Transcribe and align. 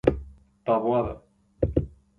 Taboada. 0.65 1.15